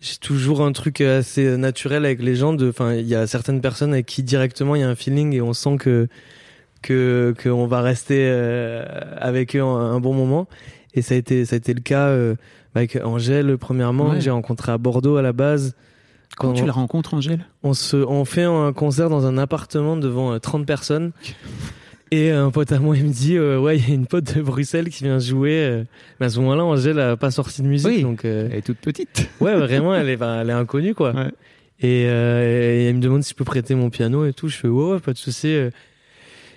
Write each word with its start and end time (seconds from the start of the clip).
J'ai 0.00 0.16
toujours 0.20 0.60
un 0.62 0.72
truc 0.72 1.00
assez 1.00 1.56
naturel 1.56 2.04
avec 2.04 2.22
les 2.22 2.34
gens. 2.36 2.54
Enfin, 2.62 2.94
il 2.94 3.06
y 3.08 3.14
a 3.14 3.26
certaines 3.26 3.60
personnes 3.60 3.92
avec 3.92 4.06
qui 4.06 4.22
directement 4.22 4.74
il 4.74 4.80
y 4.82 4.84
a 4.84 4.88
un 4.88 4.94
feeling 4.94 5.32
et 5.32 5.40
on 5.40 5.52
sent 5.52 5.76
que 5.78 6.08
que 6.82 7.34
qu'on 7.42 7.66
va 7.66 7.80
rester 7.80 8.26
euh, 8.28 8.84
avec 9.16 9.56
eux 9.56 9.62
un, 9.62 9.66
un, 9.94 10.00
bon 10.00 10.12
moment. 10.12 10.46
Et 10.94 11.02
ça 11.02 11.14
a 11.14 11.16
été 11.16 11.44
ça 11.46 11.54
a 11.54 11.56
été 11.56 11.72
le 11.74 11.80
cas 11.80 12.08
euh, 12.08 12.34
avec 12.74 12.96
Angèle 13.02 13.56
premièrement. 13.58 14.10
Ouais. 14.10 14.20
J'ai 14.20 14.30
rencontré 14.30 14.70
à 14.70 14.78
Bordeaux 14.78 15.16
à 15.16 15.22
la 15.22 15.32
base. 15.32 15.74
Quand 16.36 16.48
Quand 16.48 16.54
tu 16.54 16.62
on- 16.64 16.66
la 16.66 16.72
rencontres, 16.72 17.14
Angèle? 17.14 17.46
On 17.62 17.72
se 17.72 17.96
on 17.96 18.24
fait 18.26 18.42
un 18.44 18.72
concert 18.74 19.08
dans 19.08 19.24
un 19.26 19.38
appartement 19.38 19.96
devant 19.96 20.32
euh, 20.34 20.38
30 20.38 20.66
personnes 20.66 21.12
et 22.12 22.30
un 22.30 22.50
pote 22.50 22.70
à 22.72 22.78
moi 22.78 22.96
il 22.96 23.04
me 23.04 23.12
dit 23.12 23.36
euh, 23.36 23.58
ouais 23.58 23.78
il 23.78 23.88
y 23.88 23.90
a 23.90 23.94
une 23.94 24.06
pote 24.06 24.36
de 24.36 24.40
Bruxelles 24.42 24.88
qui 24.90 25.04
vient 25.04 25.18
jouer 25.18 25.58
euh. 25.64 25.84
mais 26.20 26.26
à 26.26 26.28
ce 26.30 26.38
moment-là 26.40 26.64
Angèle 26.64 27.00
a 27.00 27.16
pas 27.16 27.30
sorti 27.30 27.62
de 27.62 27.66
musique 27.66 27.88
Oui. 27.90 28.02
donc 28.02 28.24
euh, 28.24 28.48
Elle 28.50 28.58
est 28.58 28.62
toute 28.62 28.78
petite. 28.78 29.28
ouais 29.40 29.54
vraiment 29.56 29.94
elle 29.94 30.08
est 30.08 30.14
enfin, 30.16 30.40
elle 30.42 30.50
est 30.50 30.54
inconnue 30.54 30.94
quoi 30.94 31.12
Ouais. 31.14 31.30
et, 31.80 32.06
euh, 32.08 32.80
et 32.80 32.84
elle 32.86 32.94
me 32.96 33.00
demande 33.00 33.22
si 33.24 33.30
je 33.30 33.34
peux 33.34 33.44
prêter 33.44 33.74
mon 33.74 33.90
piano 33.90 34.24
et 34.24 34.32
tout 34.32 34.48
je 34.48 34.56
fais 34.56 34.68
ouais, 34.68 34.92
ouais 34.94 35.00
pas 35.00 35.12
de 35.12 35.18
souci 35.18 35.48
euh. 35.54 35.70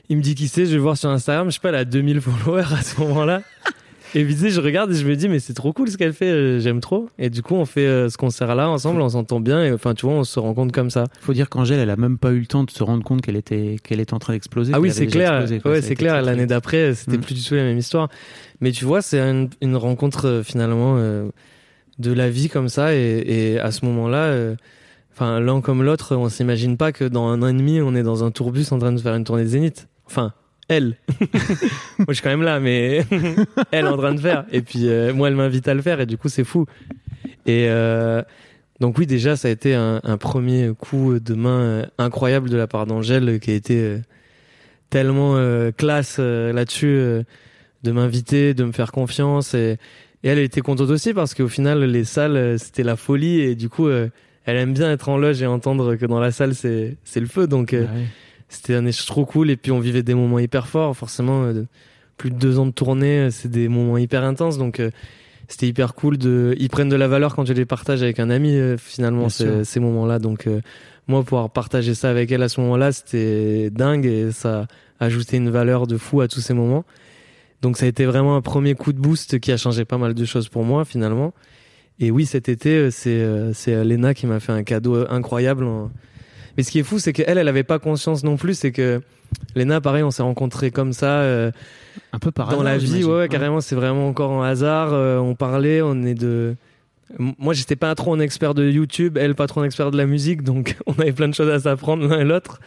il 0.10 0.18
me 0.18 0.22
dit 0.22 0.36
qui 0.36 0.48
c'est 0.48 0.66
je 0.68 0.72
vais 0.74 0.78
voir 0.78 0.98
sur 0.98 1.10
Instagram 1.10 1.48
je 1.50 1.56
sais 1.56 1.60
pas 1.60 1.70
elle 1.70 1.76
a 1.76 1.86
2000 1.86 2.22
followers 2.22 2.66
à 2.78 2.82
ce 2.84 3.00
moment-là 3.02 3.42
et 4.16 4.24
puis 4.26 4.34
tu 4.36 4.42
sais 4.42 4.50
je 4.50 4.60
regarde 4.62 4.92
et 4.92 4.96
je 4.96 5.06
me 5.06 5.16
dis 5.16 5.30
mais 5.30 5.40
c'est 5.40 5.54
trop 5.54 5.72
cool 5.74 5.90
ce 5.90 5.98
qu'elle 5.98 6.14
fait 6.14 6.30
euh, 6.32 6.60
j'aime 6.60 6.80
trop 6.80 7.10
et 7.18 7.30
du 7.30 7.42
coup 7.42 7.56
on 7.56 7.66
fait 7.66 7.86
euh, 7.88 8.10
ce 8.10 8.18
concert 8.18 8.56
là 8.56 8.70
ensemble 8.70 9.02
on 9.02 9.10
s'entend 9.10 9.40
bien 9.40 9.64
et 9.64 9.72
enfin 9.72 9.94
tu 9.94 10.06
vois 10.06 10.16
on 10.16 10.24
se 10.24 10.40
rend 10.40 10.54
compte 10.54 10.72
comme 10.72 10.90
ça 10.90 11.06
Faut 11.22 11.34
dire 11.34 11.50
qu'Angèle, 11.50 11.80
elle 11.80 11.90
a 11.90 11.96
même 11.96 12.18
pas 12.18 12.32
eu 12.32 12.40
le 12.40 12.46
temps 12.48 12.64
de 12.64 12.72
se 12.72 12.84
rendre 12.84 13.04
compte 13.04 13.22
qu'elle 13.22 13.36
était, 13.36 13.78
qu'elle 13.84 14.00
était 14.00 14.14
en 14.14 14.20
train 14.20 14.34
d'exploser. 14.34 14.74
Ah 14.76 14.80
oui, 14.80 14.92
c'est 14.92 15.08
clair. 15.08 15.42
explosé, 15.42 15.62
ouais, 15.66 15.82
c'est 15.82 15.96
clair. 15.96 16.22
L'année 16.22 16.46
d'après, 16.46 16.94
c'était 16.96 17.18
Mm. 17.18 17.22
plus 17.22 17.36
du 17.36 17.44
tout 17.44 17.56
la 17.56 17.64
même 17.64 17.78
histoire. 17.78 18.10
Mais 18.62 18.72
tu 18.72 18.86
vois, 18.86 19.02
c'est 19.02 19.20
une, 19.20 19.50
une 19.62 19.76
rencontre 19.76 20.28
euh, 20.28 20.44
finalement 20.44 20.96
euh, 20.98 21.30
de 21.98 22.12
la 22.12 22.30
vie 22.30 22.50
comme 22.50 22.70
ça. 22.70 22.96
Et, 22.96 23.24
et 23.54 23.60
à 23.60 23.72
ce 23.72 23.86
moment-là, 23.86 24.24
euh, 24.26 24.56
enfin 25.14 25.40
l'un 25.40 25.62
comme 25.62 25.84
l'autre, 25.84 26.16
on 26.16 26.30
s'imagine 26.30 26.78
pas 26.78 26.92
que 26.92 27.04
dans 27.06 27.28
un 27.28 27.42
an 27.42 27.48
et 27.48 27.54
demi, 27.54 27.82
on 27.82 27.96
est 27.96 28.04
dans 28.04 28.24
un 28.24 28.32
tourbus 28.32 28.72
en 28.72 28.80
train 28.80 28.92
de 28.92 29.00
faire 29.00 29.16
une 29.16 29.24
tournée 29.24 29.44
de 29.44 29.50
Zénith. 29.50 29.88
Enfin, 30.06 30.34
elle. 30.70 30.96
moi, 31.98 32.06
je 32.10 32.14
suis 32.14 32.24
quand 32.24 32.30
même 32.30 32.44
là, 32.44 32.60
mais 32.60 33.06
elle 33.72 33.88
en 33.88 33.98
train 33.98 34.14
de 34.14 34.22
faire. 34.22 34.46
Et 34.52 34.62
puis 34.62 34.88
euh, 34.88 35.14
moi, 35.14 35.28
elle 35.28 35.36
m'invite 35.36 35.68
à 35.68 35.74
le 35.74 35.82
faire. 35.82 36.00
Et 36.00 36.06
du 36.06 36.18
coup, 36.18 36.30
c'est 36.30 36.46
fou. 36.46 36.66
Et 37.46 37.66
euh, 37.68 38.22
donc 38.80 38.98
oui, 38.98 39.06
déjà, 39.06 39.36
ça 39.36 39.50
a 39.50 39.52
été 39.52 39.76
un, 39.76 40.00
premier 40.18 40.72
coup 40.78 41.20
de 41.20 41.34
main 41.34 41.60
euh, 41.60 41.86
incroyable 41.98 42.50
de 42.50 42.56
la 42.56 42.68
part 42.68 42.86
d'Angèle, 42.86 43.40
qui 43.40 43.52
a 43.52 43.56
été 43.56 43.98
tellement 44.90 45.36
classe 45.78 46.20
là-dessus, 46.20 47.26
de 47.84 47.92
m'inviter, 47.92 48.54
de 48.54 48.64
me 48.64 48.72
faire 48.72 48.92
confiance. 48.92 49.54
Et, 49.54 49.78
elle 50.22 50.40
était 50.40 50.60
contente 50.60 50.90
aussi 50.90 51.14
parce 51.14 51.34
qu'au 51.34 51.48
final, 51.48 51.82
les 51.82 52.04
salles, 52.04 52.60
c'était 52.60 52.84
la 52.84 52.96
folie. 52.96 53.40
Et 53.40 53.56
du 53.56 53.70
coup, 53.70 53.90
elle 53.90 54.12
aime 54.46 54.74
bien 54.74 54.92
être 54.92 55.10
en 55.10 55.18
loge 55.18 55.42
et 55.42 55.46
entendre 55.46 55.96
que 55.96 56.06
dans 56.06 56.20
la 56.20 56.32
salle, 56.32 56.56
c'est 56.56 56.98
le 57.16 57.26
feu. 57.26 57.48
Donc 57.48 57.72
Ouais. 57.72 57.88
C'était 58.50 58.76
un 58.76 58.86
échange 58.86 59.06
trop 59.06 59.26
cool. 59.26 59.50
Et 59.50 59.56
puis 59.58 59.72
on 59.72 59.80
vivait 59.80 60.04
des 60.04 60.14
moments 60.16 60.40
hyper 60.40 60.68
forts. 60.68 60.96
Forcément, 60.98 61.44
euh, 61.44 61.54
de- 61.54 61.66
plus 62.18 62.32
de 62.32 62.36
deux 62.36 62.60
ans 62.60 62.66
de 62.66 62.72
tournée, 62.72 63.20
euh, 63.20 63.30
c'est 63.32 63.50
des 63.50 63.70
moments 63.70 63.98
hyper 63.98 64.24
intenses. 64.26 64.58
Donc 64.58 64.80
euh, 64.82 64.92
c'était 65.48 65.68
hyper 65.68 65.96
cool 65.96 66.18
de 66.18 66.54
ils 66.60 66.70
prennent 66.70 66.90
de 66.90 66.96
la 66.98 67.08
valeur 67.08 67.36
quand 67.36 67.46
je 67.46 67.54
les 67.54 67.66
partage 67.66 68.04
avec 68.04 68.20
un 68.20 68.30
ami 68.30 68.56
euh, 68.56 68.78
finalement 68.78 69.30
ces, 69.30 69.64
ces 69.64 69.80
moments-là 69.80 70.20
donc 70.20 70.46
euh, 70.46 70.62
moi 71.08 71.24
pouvoir 71.24 71.50
partager 71.50 71.96
ça 71.96 72.12
avec 72.12 72.32
elle 72.32 72.44
à 72.44 72.50
ce 72.50 72.62
moment-là 72.62 72.92
c'était 72.92 73.72
dingue 73.72 74.06
et 74.06 74.32
ça 74.32 74.68
a 75.00 75.06
ajouté 75.06 75.38
une 75.38 75.50
valeur 75.50 75.88
de 75.88 75.98
fou 75.98 76.22
à 76.22 76.28
tous 76.28 76.40
ces 76.42 76.54
moments 76.54 76.86
donc 77.64 77.78
ça 77.78 77.86
a 77.86 77.88
été 77.88 78.06
vraiment 78.06 78.36
un 78.36 78.42
premier 78.42 78.76
coup 78.76 78.94
de 78.94 79.00
boost 79.00 79.40
qui 79.40 79.52
a 79.52 79.58
changé 79.58 79.86
pas 79.86 79.98
mal 79.98 80.14
de 80.14 80.24
choses 80.24 80.50
pour 80.50 80.64
moi 80.64 80.86
finalement 80.86 81.34
et 82.00 82.12
oui 82.12 82.28
cet 82.28 82.48
été 82.48 82.92
c'est 82.92 83.26
c'est 83.54 83.84
Lena 83.84 84.14
qui 84.14 84.28
m'a 84.28 84.40
fait 84.40 84.52
un 84.52 84.62
cadeau 84.62 85.04
incroyable 85.10 85.64
en- 85.64 85.90
mais 86.58 86.64
ce 86.64 86.72
qui 86.72 86.80
est 86.80 86.84
fou 86.84 87.00
c'est 87.00 87.14
qu'elle 87.14 87.38
elle 87.38 87.48
avait 87.48 87.64
pas 87.64 87.80
conscience 87.80 88.24
non 88.24 88.38
plus 88.38 88.54
c'est 88.58 88.72
que 88.72 89.02
Lena 89.56 89.82
pareil 89.82 90.04
on 90.04 90.12
s'est 90.12 90.24
rencontrés 90.24 90.72
comme 90.72 90.94
ça 90.94 91.20
euh, 91.22 91.52
Un 92.14 92.20
peu 92.20 92.32
par 92.32 92.48
dans 92.48 92.62
hasard, 92.62 92.64
la 92.64 92.78
vie, 92.78 93.04
ouais, 93.04 93.28
carrément, 93.30 93.62
c'est 93.62 93.76
vraiment 93.76 94.08
encore 94.08 94.32
un 94.44 94.48
hasard. 94.50 94.90
euh, 94.94 95.18
on 95.18 95.36
parlait, 95.36 95.82
on 95.82 96.04
est 96.04 96.16
de. 96.16 96.56
Moi, 97.18 97.56
j'étais 97.56 97.76
pas 97.76 97.96
trop 97.96 98.14
un 98.14 98.20
expert 98.20 98.54
de 98.54 98.70
YouTube, 98.70 99.18
elle 99.18 99.34
pas 99.34 99.48
trop 99.48 99.62
un 99.62 99.64
expert 99.64 99.90
de 99.90 99.98
la 99.98 100.06
musique, 100.06 100.44
donc 100.44 100.76
on 100.86 100.94
avait 100.94 101.12
plein 101.12 101.28
de 101.28 101.34
choses 101.34 101.50
à 101.50 101.60
s'apprendre 101.60 102.08
l'un 102.08 102.20
et 102.20 102.24
l'autre. 102.24 102.60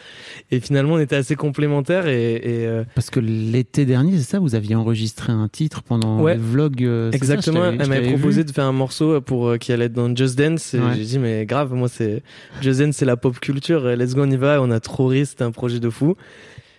Et 0.50 0.58
finalement, 0.58 0.94
on 0.94 0.98
était 0.98 1.14
assez 1.14 1.36
complémentaires 1.36 2.08
et, 2.08 2.34
et, 2.34 2.66
euh, 2.66 2.82
Parce 2.96 3.08
que 3.10 3.20
l'été 3.20 3.84
dernier, 3.84 4.18
c'est 4.18 4.24
ça, 4.28 4.38
vous 4.40 4.56
aviez 4.56 4.74
enregistré 4.74 5.32
un 5.32 5.46
titre 5.48 5.82
pendant 5.84 6.20
Ouais. 6.20 6.34
le 6.34 6.40
vlog. 6.40 6.82
euh, 6.82 7.10
ça, 7.12 7.16
exactement. 7.16 7.64
elle 7.66 7.86
m'avait 7.88 8.08
proposé 8.12 8.40
vu. 8.40 8.46
de 8.46 8.50
faire 8.50 8.64
un 8.64 8.72
morceau 8.72 9.20
pour 9.20 9.48
euh, 9.48 9.56
qui 9.58 9.72
allait 9.72 9.84
être 9.84 9.92
dans 9.92 10.14
Just 10.14 10.36
Dance. 10.36 10.72
Ouais. 10.74 10.80
j'ai 10.96 11.04
dit 11.04 11.18
mais 11.20 11.46
grave, 11.46 11.72
moi 11.72 11.88
c'est 11.88 12.22
Just 12.60 12.80
Dance, 12.80 12.96
c'est 12.96 13.04
la 13.04 13.16
pop 13.16 13.38
culture. 13.38 13.86
euh, 13.86 13.94
Let's 13.94 14.14
go, 14.16 14.22
on 14.24 14.30
y 14.30 14.36
va. 14.36 14.60
On 14.60 14.70
a 14.72 14.80
trop 14.80 15.06
ri, 15.06 15.24
c'était 15.24 15.44
un 15.44 15.52
projet 15.52 15.78
de 15.78 15.88
fou. 15.88 16.16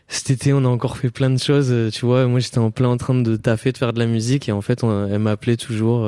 Cet 0.10 0.30
été, 0.32 0.52
on 0.52 0.66
a 0.66 0.68
encore 0.68 0.98
fait 0.98 1.10
plein 1.10 1.30
de 1.30 1.40
choses. 1.40 1.70
euh, 1.72 1.90
Tu 1.90 2.06
vois, 2.06 2.28
moi 2.28 2.40
j'étais 2.42 2.58
en 2.60 2.72
plein 2.72 2.90
en 2.90 2.98
train 2.98 3.16
de 3.16 3.36
taffer, 3.38 3.72
de 3.72 3.78
faire 3.78 3.94
de 3.94 4.00
la 4.00 4.06
musique, 4.06 4.50
et 4.50 4.52
en 4.52 4.62
fait, 4.62 4.84
on- 4.84 5.08
elle 5.08 5.20
m'appelait 5.20 5.56
toujours. 5.58 6.06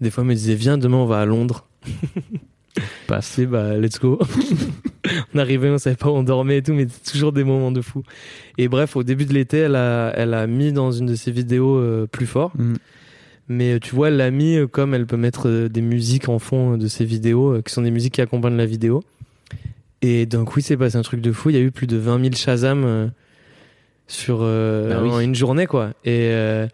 Des 0.00 0.10
fois, 0.10 0.22
elle 0.22 0.28
me 0.28 0.34
disait 0.34 0.54
viens 0.54 0.78
demain, 0.78 0.98
on 0.98 1.06
va 1.06 1.20
à 1.20 1.26
Londres. 1.26 1.66
Passe. 3.06 3.26
C'est 3.26 3.46
bah 3.46 3.76
let's 3.76 3.98
go. 3.98 4.18
on 5.34 5.38
arrivait, 5.38 5.70
on 5.70 5.78
savait 5.78 5.96
pas 5.96 6.08
où 6.08 6.14
on 6.14 6.22
dormait 6.22 6.58
et 6.58 6.62
tout, 6.62 6.72
mais 6.72 6.86
c'était 6.88 7.10
toujours 7.10 7.32
des 7.32 7.44
moments 7.44 7.72
de 7.72 7.80
fou. 7.80 8.02
Et 8.58 8.68
bref, 8.68 8.96
au 8.96 9.02
début 9.02 9.24
de 9.26 9.34
l'été, 9.34 9.58
elle 9.58 9.74
a, 9.76 10.12
elle 10.14 10.34
a 10.34 10.46
mis 10.46 10.72
dans 10.72 10.92
une 10.92 11.06
de 11.06 11.14
ses 11.16 11.32
vidéos 11.32 11.76
euh, 11.76 12.06
plus 12.06 12.26
fort. 12.26 12.52
Mm. 12.56 12.74
Mais 13.48 13.72
euh, 13.74 13.78
tu 13.80 13.94
vois, 13.94 14.08
elle 14.08 14.16
l'a 14.16 14.30
mis 14.30 14.56
euh, 14.56 14.66
comme 14.68 14.94
elle 14.94 15.06
peut 15.06 15.16
mettre 15.16 15.68
des 15.68 15.80
musiques 15.82 16.28
en 16.28 16.38
fond 16.38 16.76
de 16.76 16.86
ses 16.86 17.04
vidéos, 17.04 17.60
qui 17.62 17.72
sont 17.72 17.82
des 17.82 17.90
musiques 17.90 18.14
qui 18.14 18.20
accompagnent 18.20 18.56
la 18.56 18.66
vidéo. 18.66 19.02
Et 20.02 20.24
d'un 20.26 20.44
coup, 20.44 20.60
il 20.60 20.62
s'est 20.62 20.76
passé 20.76 20.96
un 20.96 21.02
truc 21.02 21.20
de 21.20 21.32
fou. 21.32 21.50
Il 21.50 21.56
y 21.56 21.58
a 21.58 21.62
eu 21.62 21.72
plus 21.72 21.88
de 21.88 21.96
20 21.96 22.20
000 22.22 22.34
Shazam 22.36 23.10
sur 24.10 24.40
euh, 24.42 24.88
Bah 24.90 25.00
oui. 25.02 25.10
en 25.10 25.20
une 25.20 25.34
journée, 25.34 25.66
quoi. 25.66 25.90
Et 26.04 26.30
euh, 26.32 26.66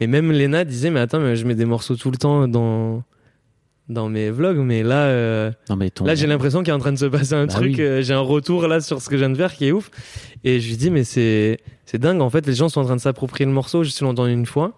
mais 0.00 0.06
même 0.06 0.32
Lena 0.32 0.64
disait, 0.64 0.90
mais 0.90 1.00
attends, 1.00 1.20
mais 1.20 1.36
je 1.36 1.46
mets 1.46 1.54
des 1.54 1.64
morceaux 1.66 1.96
tout 1.96 2.10
le 2.10 2.16
temps 2.16 2.48
dans 2.48 3.02
dans 3.88 4.08
mes 4.08 4.30
vlogs, 4.30 4.58
mais 4.58 4.84
là, 4.84 5.06
euh, 5.06 5.50
Non, 5.68 5.74
mais 5.74 5.90
ton... 5.90 6.04
Là, 6.04 6.14
j'ai 6.14 6.28
l'impression 6.28 6.60
qu'il 6.62 6.68
est 6.70 6.76
en 6.76 6.78
train 6.78 6.92
de 6.92 6.98
se 6.98 7.06
passer 7.06 7.34
un 7.34 7.46
Bah 7.46 7.54
truc. 7.54 7.74
oui. 7.76 7.80
euh, 7.82 8.02
j'ai 8.02 8.14
un 8.14 8.20
retour 8.20 8.68
là 8.68 8.80
sur 8.80 9.02
ce 9.02 9.08
que 9.08 9.16
je 9.16 9.20
viens 9.22 9.30
de 9.30 9.36
faire 9.36 9.52
qui 9.52 9.66
est 9.66 9.72
ouf. 9.72 9.90
Et 10.44 10.60
je 10.60 10.68
lui 10.68 10.76
dis, 10.76 10.90
mais 10.90 11.02
c'est 11.02 11.58
c'est 11.86 11.98
dingue. 11.98 12.20
En 12.20 12.30
fait, 12.30 12.46
les 12.46 12.54
gens 12.54 12.68
sont 12.68 12.80
en 12.80 12.84
train 12.84 12.94
de 12.94 13.00
s'approprier 13.00 13.46
le 13.46 13.52
morceau. 13.52 13.82
Je 13.82 13.90
suis 13.90 14.04
entendu 14.04 14.32
une 14.32 14.46
fois. 14.46 14.76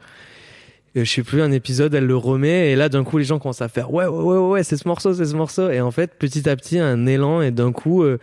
Et 0.95 1.05
je 1.05 1.11
sais 1.13 1.23
plus, 1.23 1.43
un 1.43 1.53
épisode, 1.53 1.93
elle 1.95 2.07
le 2.07 2.17
remet. 2.17 2.71
Et 2.73 2.77
là, 2.77 2.89
d'un 2.89 3.05
coup, 3.05 3.19
les 3.19 3.25
gens 3.25 3.39
commencent 3.39 3.61
à 3.61 3.69
faire, 3.69 3.93
ouais, 3.93 4.07
ouais, 4.07 4.23
ouais, 4.25 4.49
ouais, 4.49 4.63
c'est 4.63 4.79
ce 4.79 4.89
morceau, 4.89 5.13
c'est 5.13 5.27
ce 5.27 5.37
morceau. 5.37 5.69
Et 5.69 5.83
en 5.83 5.91
fait, 5.91 6.13
petit 6.19 6.49
à 6.49 6.57
petit, 6.57 6.79
un 6.79 7.05
élan. 7.05 7.43
Et 7.43 7.51
d'un 7.51 7.71
coup, 7.73 8.03
euh, 8.03 8.19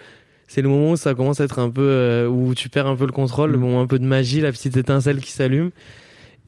c'est 0.48 0.64
le 0.64 0.70
moment 0.70 0.92
où 0.92 0.96
ça 0.96 1.14
commence 1.14 1.40
à 1.40 1.44
être 1.44 1.60
un 1.60 1.70
peu, 1.70 1.82
euh, 1.84 2.28
où 2.28 2.56
tu 2.56 2.68
perds 2.68 2.88
un 2.88 2.96
peu 2.96 3.06
le 3.06 3.12
contrôle, 3.12 3.52
le 3.52 3.58
Mm. 3.58 3.62
moment 3.62 3.82
un 3.82 3.86
peu 3.88 4.00
de 4.00 4.06
magie, 4.06 4.42
la 4.42 4.52
petite 4.52 4.76
étincelle 4.76 5.20
qui 5.20 5.32
s'allume. 5.32 5.70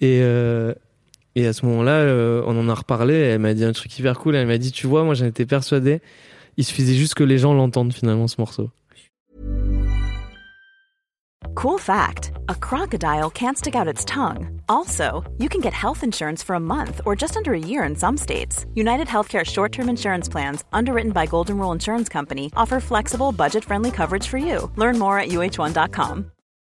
Et, 0.02 0.22
euh, 0.24 0.74
et 1.36 1.48
à 1.48 1.54
ce 1.54 1.66
moment-là, 1.68 1.92
euh, 1.92 2.44
on 2.46 2.60
en 2.60 2.68
a 2.68 2.74
reparlé. 2.74 3.14
Elle 3.14 3.40
m'a 3.40 3.54
dit 3.54 3.64
un 3.64 3.72
truc 3.72 3.98
hyper 3.98 4.20
cool. 4.20 4.36
Elle 4.36 4.48
m'a 4.48 4.58
dit, 4.58 4.72
tu 4.72 4.88
vois, 4.88 5.04
moi, 5.04 5.14
j'en 5.14 5.26
étais 5.26 5.46
persuadé. 5.46 6.02
Il 6.58 6.66
suffisait 6.66 6.96
juste 6.96 7.14
que 7.14 7.24
les 7.24 7.38
gens 7.38 7.54
l'entendent 7.54 7.94
finalement 7.94 8.28
ce 8.28 8.36
morceau. 8.40 8.70
Cool 11.56 11.80
fact 11.80 12.32
a 12.48 12.56
crocodile 12.56 13.30
can't 13.30 13.58
stick 13.58 13.76
out 13.76 13.88
its 13.88 14.06
tongue. 14.06 14.62
Also, 14.70 15.24
you 15.38 15.50
can 15.50 15.60
get 15.62 15.74
health 15.74 16.04
insurance 16.04 16.42
for 16.42 16.56
a 16.56 16.60
month 16.60 17.02
or 17.06 17.16
just 17.16 17.36
under 17.36 17.54
a 17.54 17.60
year 17.60 17.84
in 17.84 17.96
some 17.96 18.18
states. 18.18 18.66
United 18.74 19.08
Healthcare 19.08 19.46
short 19.46 19.72
term 19.72 19.90
insurance 19.90 20.30
plans, 20.30 20.64
underwritten 20.72 21.12
by 21.12 21.26
Golden 21.26 21.58
Rule 21.58 21.74
Insurance 21.74 22.10
Company, 22.10 22.52
offer 22.56 22.80
flexible, 22.80 23.32
budget 23.32 23.66
friendly 23.66 23.92
coverage 23.92 24.28
for 24.28 24.38
you. 24.38 24.72
Learn 24.76 24.98
more 24.98 25.20
at 25.20 25.30
uh1.com. 25.30 26.32